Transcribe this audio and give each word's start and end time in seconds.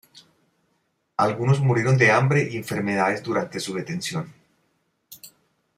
Algunos 1.15 1.59
murieron 1.61 1.95
de 1.95 2.11
hambre 2.11 2.49
y 2.51 2.57
enfermedades 2.57 3.21
durante 3.21 3.59
su 3.59 3.75
detención. 3.75 4.33